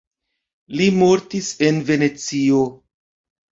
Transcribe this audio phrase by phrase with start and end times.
[0.79, 2.65] Li mortis en Venecio.